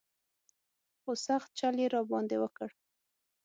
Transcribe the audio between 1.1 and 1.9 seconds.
سخت چل یې